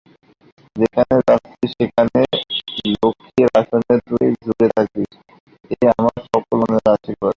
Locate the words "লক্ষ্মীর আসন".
2.95-3.81